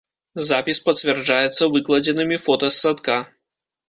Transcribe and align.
Запіс 0.45 0.77
пацвярджаецца 0.85 1.67
выкладзенымі 1.75 2.39
фота 2.47 2.71
з 2.77 2.79
садка. 2.85 3.19